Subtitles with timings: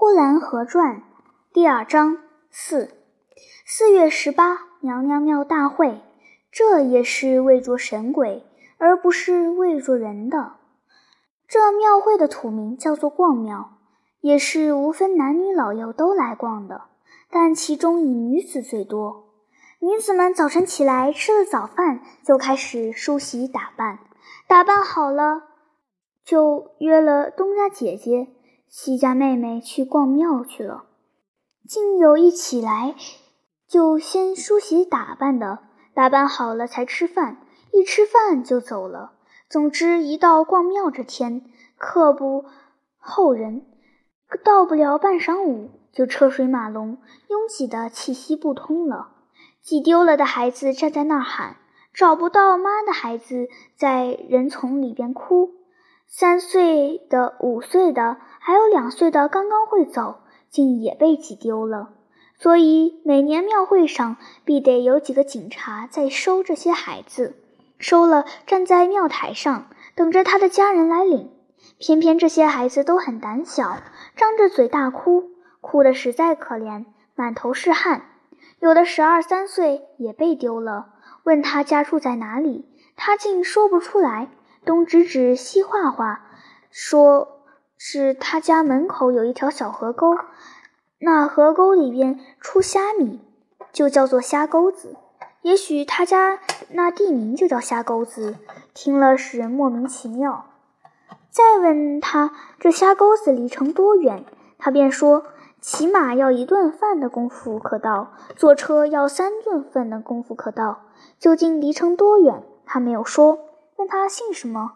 [0.00, 0.96] 呼兰河传》
[1.52, 2.16] 第二章
[2.50, 2.88] 四
[3.66, 6.00] 四月十八，娘娘庙大会，
[6.50, 8.42] 这也是为着神鬼，
[8.78, 10.54] 而不是为着人的。
[11.46, 13.72] 这庙会的土名叫做逛庙，
[14.22, 16.84] 也是无分男女老幼都来逛的，
[17.30, 19.34] 但其中以女子最多。
[19.80, 23.98] 女子们早晨起来吃了早饭，就开始梳洗打扮，
[24.48, 25.42] 打扮好了，
[26.24, 28.28] 就约了东家姐姐、
[28.70, 30.84] 西家妹妹去逛庙去了。
[31.68, 32.94] 竟有一起来
[33.68, 35.58] 就先梳洗打扮的，
[35.92, 37.38] 打扮好了才吃饭，
[37.72, 39.12] 一吃饭就走了。
[39.48, 42.44] 总之，一到逛庙这天，客不
[42.96, 43.66] 候人，
[44.44, 49.16] 到不了半晌午，就车水马龙，拥挤的气息不通了。
[49.60, 51.56] 挤丢了的孩子站在那儿喊，
[51.92, 55.50] 找不到妈的孩子在人丛里边哭。
[56.06, 61.90] 三岁的、五岁的，还有两岁的刚刚会走，竟也被挤丢了。
[62.38, 67.36] 所以每年庙会上必得有几个警察在收这些孩子，
[67.78, 71.30] 收了站在庙台上等着他的家人来领。
[71.78, 73.76] 偏偏这些孩子都很胆小，
[74.16, 75.30] 张着嘴大哭，
[75.60, 78.06] 哭得实在可怜，满头是汗。
[78.58, 84.30] 有的十二三岁也被丢了，问他家住在哪里，他竟说不出来，
[84.64, 86.26] 东指指西画画，
[86.70, 87.39] 说
[87.82, 90.14] 是他家门口有一条小河沟，
[90.98, 93.22] 那河沟里边出虾米，
[93.72, 94.96] 就叫做虾沟子。
[95.40, 98.36] 也许他家那地名就叫虾沟子，
[98.74, 100.44] 听了使人莫名其妙。
[101.30, 104.26] 再问他这虾沟子离城多远，
[104.58, 105.24] 他便说。
[105.62, 110.80] 骑马要一顿饭的功夫可到，坐车要三顿饭的功夫可到。
[111.18, 112.42] 究竟离城多远？
[112.66, 113.38] 他没有说。
[113.76, 114.72] 问他姓什么？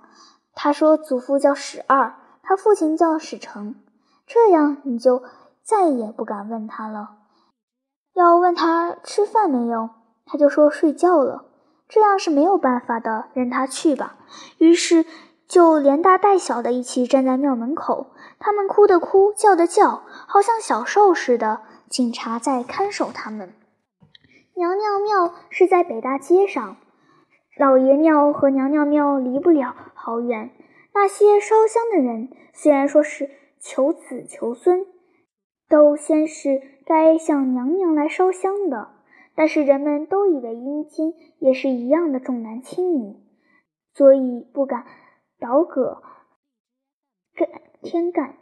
[0.54, 3.74] 他说祖父叫史二，他父亲叫史成。
[4.26, 5.22] 这样你就
[5.62, 7.16] 再也不敢问他了。
[8.14, 9.90] 要问他吃饭没有，
[10.26, 11.46] 他就说睡觉了。
[11.88, 14.16] 这样是没有办法的，任他去吧。
[14.58, 15.04] 于是。
[15.46, 18.06] 就连大带小的一起站在庙门口，
[18.38, 21.60] 他们哭的哭，叫的叫，好像小兽似的。
[21.86, 23.52] 警察在看守他们。
[24.54, 26.78] 娘娘庙是在北大街上，
[27.58, 30.50] 老爷庙和娘娘庙离不了好远。
[30.94, 33.28] 那些烧香的人，虽然说是
[33.58, 34.86] 求子求孙，
[35.68, 38.90] 都先是该向娘娘来烧香的，
[39.34, 43.16] 但是人们都以为阴间也是一样的重男轻女，
[43.92, 44.86] 所以不敢。
[45.40, 46.00] 倒戈
[47.34, 47.48] 干
[47.82, 48.36] 天干，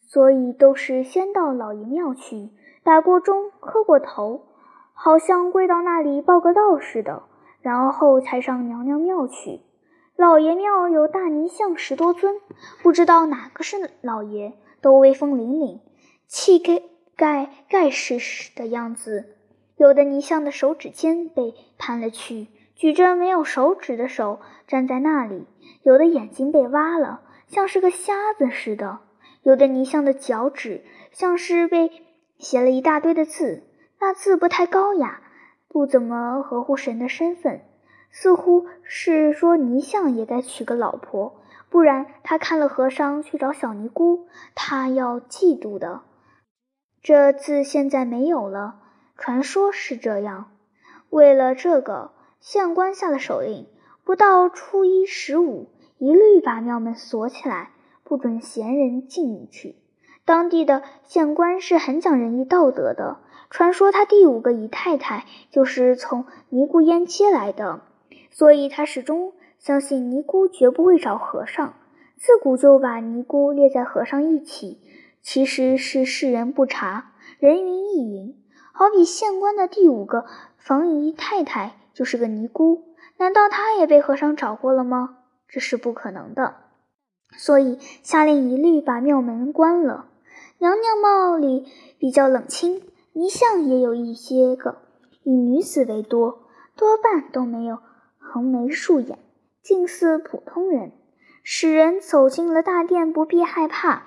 [0.00, 2.48] 所以都是先到老爷庙去
[2.82, 4.46] 打过钟、磕过头，
[4.94, 7.22] 好像跪到那里报个到似的，
[7.60, 9.60] 然后才上娘娘庙去。
[10.18, 12.40] 老爷庙有大泥像十多尊，
[12.82, 15.78] 不知道哪个是老爷，都威风凛凛，
[16.26, 16.82] 气盖
[17.14, 18.18] 盖盖世
[18.56, 19.36] 的样子。
[19.76, 22.48] 有的泥像的手指尖被盘了去。
[22.74, 25.46] 举着没有手指的手站在那里，
[25.84, 28.98] 有的眼睛被挖了，像是个瞎子似的；
[29.44, 31.92] 有的泥像的脚趾像是被
[32.38, 33.62] 写了一大堆的字，
[34.00, 35.22] 那字不太高雅，
[35.68, 37.60] 不怎么合乎神的身份，
[38.10, 46.02] 似乎是说泥像也该娶个老婆，不然他看了和尚去找小尼姑，他要嫉妒的。
[47.02, 48.80] 这字现在没有了，
[49.16, 50.50] 传说是这样。
[51.10, 52.12] 为了这个。
[52.40, 53.66] 县官下了手令，
[54.04, 55.66] 不到初一十五，
[55.98, 57.72] 一律把庙门锁起来，
[58.04, 59.74] 不准闲人进去。
[60.24, 63.18] 当地的县官是很讲仁义道德的。
[63.50, 67.80] 传说他第五个姨太太就是从尼姑庵接来的，
[68.38, 71.74] 所以他始终相信尼姑绝不会找和尚。
[72.16, 74.78] 自古就把尼姑列在和尚一起，
[75.20, 78.36] 其实是世人不察，人云亦云。
[78.72, 80.24] 好比县官的第五个
[80.56, 81.74] 房姨太太。
[81.92, 85.18] 就是个尼姑，难道她也被和尚找过了吗？
[85.48, 86.54] 这是不可能的，
[87.36, 90.06] 所以下令一律把庙门关了。
[90.58, 91.66] 娘娘庙里
[91.98, 92.82] 比较冷清，
[93.14, 94.76] 泥像也有一些个，
[95.24, 96.44] 以女子为多，
[96.76, 97.80] 多半都没有
[98.30, 99.18] 横眉竖眼，
[99.62, 100.92] 近似普通人，
[101.42, 104.02] 使人走进了大殿不必害怕。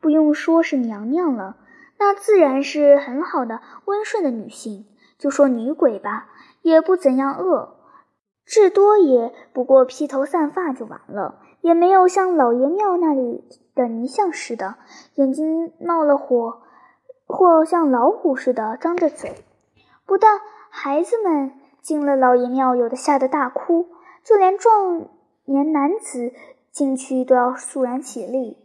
[0.00, 1.56] 不用说是娘娘了，
[1.98, 4.86] 那自然是很好的温顺的女性，
[5.18, 6.28] 就说女鬼吧。
[6.62, 7.76] 也不怎样恶，
[8.46, 13.44] 至多也不过披头散发就完了，也没有像老爷庙那里
[13.74, 14.76] 的泥像似的，
[15.14, 16.62] 眼睛冒了火，
[17.26, 19.34] 或像老虎似的张着嘴。
[20.06, 20.40] 不但
[20.70, 23.88] 孩子们进了老爷庙，有的吓得大哭，
[24.24, 25.08] 就连壮
[25.44, 26.32] 年男子
[26.70, 28.56] 进去都要肃然起立。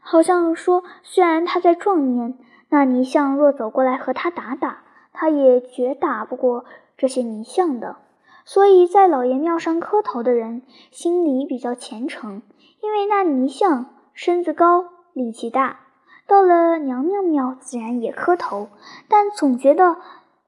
[0.00, 2.38] 好像说，虽然他在壮年，
[2.70, 4.82] 那泥像若走过来和他打打，
[5.12, 6.64] 他也绝打不过
[6.96, 7.96] 这些泥像的。
[8.44, 12.42] 所以在老爷庙上磕头的人心里比较虔诚，
[12.80, 15.78] 因为那泥像身子高，力气大。
[16.26, 18.68] 到了娘娘庙，自然也磕头，
[19.08, 19.98] 但总觉得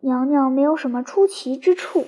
[0.04, 2.04] 娘娘没有什么出奇之处。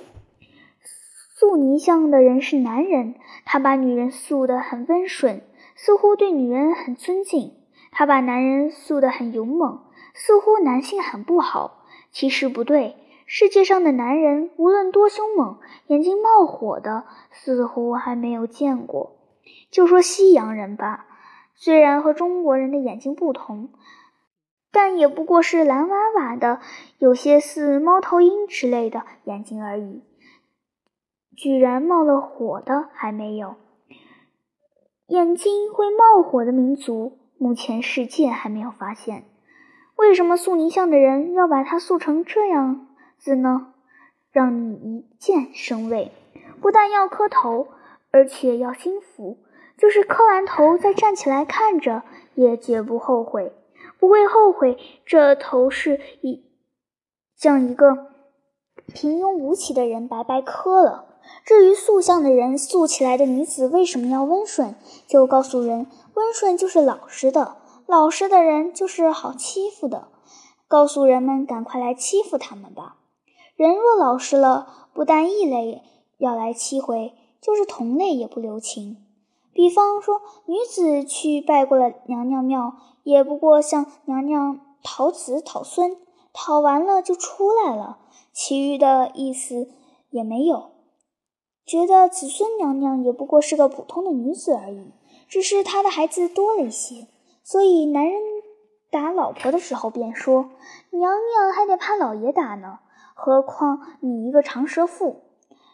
[1.34, 3.14] 塑泥像的人是男人，
[3.46, 5.40] 他把女人塑得很温顺，
[5.74, 7.52] 似乎对女人很尊敬；
[7.90, 9.80] 他把男人塑得很勇猛，
[10.12, 11.86] 似乎男性很不好。
[12.10, 15.56] 其实不对，世界上的男人无论多凶猛，
[15.86, 19.16] 眼睛冒火的似乎还没有见过。
[19.70, 21.06] 就说西洋人吧，
[21.54, 23.70] 虽然和中国人的眼睛不同，
[24.76, 26.60] 但也不过是蓝瓦瓦的，
[26.98, 30.02] 有些似猫头鹰之类的眼睛而已。
[31.34, 33.54] 居然冒了火的还没有，
[35.06, 39.24] 眼睛会冒火的民族，目前世界还没有发现。
[39.96, 42.86] 为什么塑泥像的人要把它塑成这样
[43.16, 43.72] 子呢？
[44.30, 46.12] 让你一见生畏，
[46.60, 47.68] 不但要磕头，
[48.10, 49.38] 而且要心服，
[49.78, 52.02] 就是磕完头再站起来看着，
[52.34, 53.54] 也绝不后悔，
[53.98, 56.44] 不会后悔这头是一
[57.36, 58.12] 像一个
[58.92, 61.06] 平庸无奇的人白白磕了。
[61.44, 64.74] 至于塑像的人，塑起来的女子为什么要温顺？
[65.08, 67.56] 就告诉人，温顺就是老实的，
[67.86, 70.08] 老实的人就是好欺负的。
[70.68, 72.96] 告诉人们，赶快来欺负他们吧。
[73.56, 75.82] 人若老实了，不但异类
[76.18, 79.05] 要来欺回，就是同类也不留情。
[79.56, 82.74] 比方说，女子去拜过了娘娘庙，
[83.04, 85.96] 也不过向娘娘讨子讨孙，
[86.34, 87.96] 讨完了就出来了，
[88.34, 89.70] 其余的意思
[90.10, 90.72] 也没有。
[91.64, 94.92] 觉得子孙娘娘也不过是个普通的女子而已，
[95.26, 97.08] 只是她的孩子多了一些，
[97.42, 98.20] 所以男人
[98.90, 100.50] 打老婆的时候便说
[100.92, 102.80] ：“娘娘还得怕老爷打呢，
[103.14, 105.22] 何况你一个长舌妇。”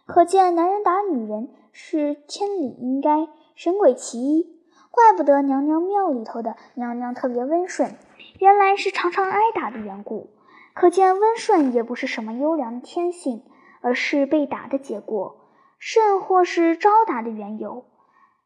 [0.07, 4.61] 可见男人打女人是天理应该，神鬼其一。
[4.91, 7.97] 怪不得娘娘庙里头的娘娘特别温顺，
[8.39, 10.31] 原来是常常挨打的缘故。
[10.75, 13.43] 可见温顺也不是什么优良的天性，
[13.81, 15.39] 而是被打的结果。
[15.79, 17.85] 甚或是招打的缘由，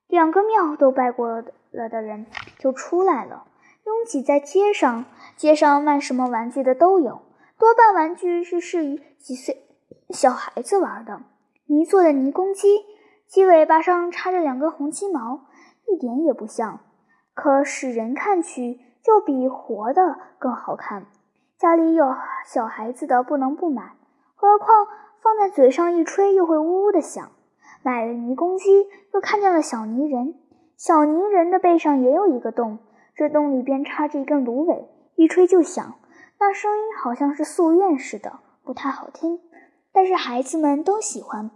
[0.06, 2.26] 两个庙都拜过了的人
[2.58, 3.46] 就出来了，
[3.84, 5.04] 拥挤在街上。
[5.36, 7.20] 街上卖什么玩具的都有，
[7.58, 9.66] 多半玩具是适于几岁
[10.08, 11.20] 小孩子玩的。
[11.66, 12.86] 泥做的泥公鸡，
[13.26, 15.46] 鸡尾巴上插着两根红鸡毛，
[15.86, 16.80] 一点也不像，
[17.34, 21.06] 可使人看去就比活的更好看。
[21.58, 22.14] 家里有
[22.46, 23.96] 小孩子的不能不买，
[24.34, 24.86] 何况。
[25.22, 27.32] 放在嘴上一吹，又会呜呜的响。
[27.82, 30.36] 买了泥公鸡，又看见了小泥人。
[30.76, 32.78] 小泥人的背上也有一个洞，
[33.16, 35.94] 这洞里边插着一根芦苇，一吹就响。
[36.38, 39.40] 那声音好像是夙愿似的，不太好听。
[39.92, 41.50] 但是孩子们都喜欢，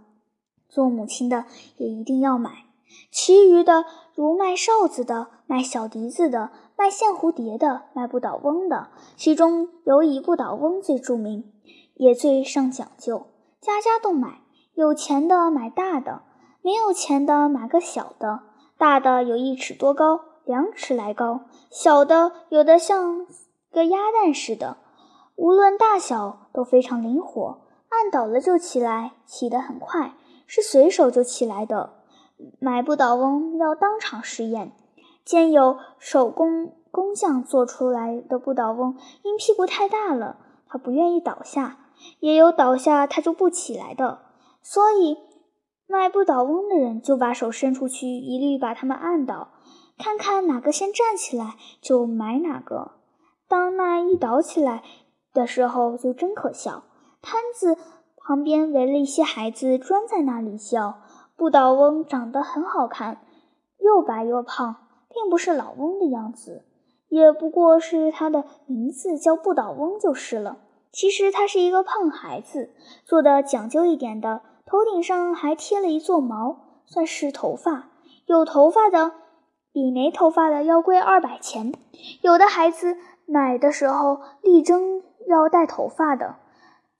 [0.71, 1.45] 做母亲的
[1.77, 2.65] 也一定要买。
[3.11, 3.85] 其余的，
[4.15, 11.51] 如卖哨子的、卖小笛子的、卖线蝴蝶的、卖不倒翁的，其中有以不倒翁最著名，
[11.95, 13.27] 也最上讲究。
[13.59, 14.41] 家家都买，
[14.73, 16.23] 有钱的买大的，
[16.61, 18.39] 没有钱的买个小的。
[18.77, 23.27] 大的有一尺多高，两尺来高；小的有的像
[23.71, 24.77] 个鸭蛋似的，
[25.35, 30.15] 无论大小都非常灵活，按倒了就起来，起得很快，
[30.53, 31.93] 是随手就起来的。
[32.59, 34.73] 买不倒翁要当场试验，
[35.23, 40.35] 见有手工工匠做出来的不倒翁，因屁股太大了，
[40.67, 41.77] 他不愿意倒下。
[42.19, 44.23] 也有倒下他就不起来的，
[44.61, 45.19] 所以
[45.87, 49.53] 卖不倒翁的人就把手伸出去，一律把他们按倒，
[49.97, 52.95] 看看哪个先站起来就买哪个。
[53.47, 54.83] 当那一倒起来
[55.33, 56.83] 的时候，就真可笑。
[57.21, 57.77] 摊子
[58.23, 61.01] 旁边围了一些孩子，专在那里笑。
[61.35, 63.21] 不倒翁长得很好看，
[63.79, 64.75] 又白又胖，
[65.09, 66.63] 并不是老翁的样子，
[67.09, 70.57] 也不过是他的名字叫不倒翁就是了。
[70.91, 72.69] 其实他是一个胖孩子，
[73.05, 77.87] 做的讲究一点的，头顶上还贴了一撮毛，算是头发。
[78.27, 79.13] 有头发的
[79.71, 81.73] 比没头发的要贵二百钱。
[82.21, 86.35] 有的孩子买的时候力争要带头发的，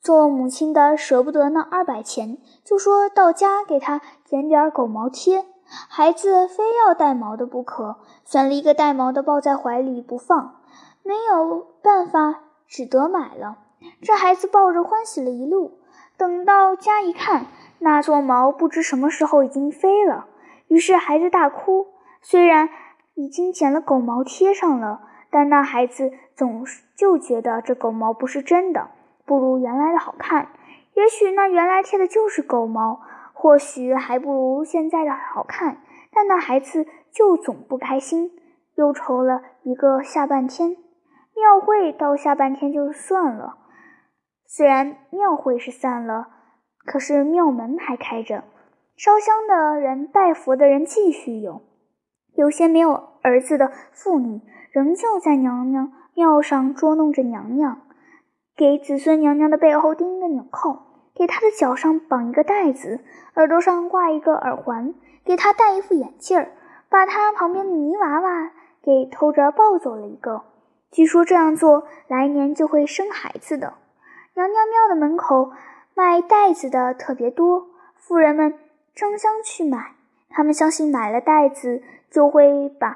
[0.01, 5.45] 做母亲的舍不得那二百钱，就说到家给他剪点狗毛贴。
[5.65, 10.59] 孩子非要带毛的不可，选了一个带毛的抱在怀里不放，
[11.03, 13.59] 没有办法，只得买了。
[14.01, 15.79] 这孩子抱着欢喜了一路，
[16.17, 17.45] 等到家一看，
[17.77, 20.25] 那撮毛不知什么时候已经飞了。
[20.67, 21.89] 于是孩子大哭，
[22.23, 22.69] 虽然
[23.13, 26.65] 已经剪了狗毛贴上了，但那孩子总
[26.95, 28.89] 就觉得这狗毛不是真的，
[29.25, 30.49] 不如原来的好看。
[30.93, 32.99] 也许那原来贴的就是狗毛，
[33.33, 35.77] 或许还不如现在的好看。
[36.11, 38.31] 但那孩子就总不开心，
[38.75, 40.75] 忧愁了一个下半天。
[41.33, 43.57] 庙会到下半天就算了，
[44.45, 46.27] 虽然庙会是散了，
[46.85, 48.43] 可是庙门还开着，
[48.97, 51.61] 烧香的人、拜佛的人继续有。
[52.35, 57.81] 有些没有儿子的妇女，仍旧在娘娘庙上捉弄着娘娘，
[58.61, 60.77] 给子孙娘娘的背后钉一个纽扣，
[61.15, 62.99] 给她的脚上绑一个带子，
[63.33, 64.93] 耳朵上挂一个耳环，
[65.25, 66.51] 给她戴一副眼镜儿，
[66.87, 68.51] 把她旁边的泥娃娃
[68.83, 70.43] 给偷着抱走了一个。
[70.91, 73.73] 据说这样做，来年就会生孩子的。
[74.35, 75.51] 娘娘庙的门口
[75.95, 77.65] 卖袋子的特别多，
[77.95, 78.59] 妇人们
[78.93, 79.93] 争相去买。
[80.29, 82.95] 他们相信买了袋子，就会把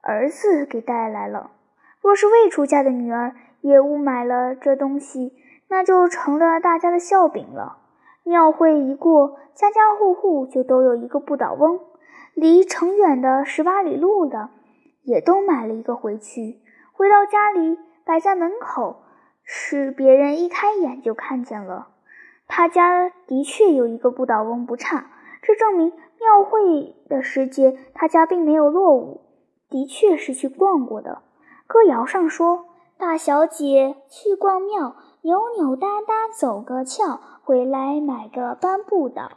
[0.00, 1.52] 儿子给带来了。
[2.00, 5.32] 若是未出嫁的女儿也误买了这东西，
[5.68, 7.78] 那就成了大家的笑柄了。
[8.22, 11.80] 庙会一过，家家户户就都有一个不倒翁，
[12.34, 14.50] 离城远的十八里路的，
[15.02, 16.60] 也都买了一个回去。
[16.92, 18.96] 回到家里，摆在门口，
[19.44, 21.88] 是别人一开眼就看见了。
[22.46, 25.06] 他家的确有一个不倒翁，不差。
[25.40, 25.90] 这证明
[26.20, 29.22] 庙会的时节，他家并没有落伍，
[29.70, 31.22] 的确是去逛过的。
[31.66, 32.66] 歌谣上说
[32.96, 39.30] ：“大小姐去逛庙，扭扭哒哒走个俏，回来买个搬不倒。”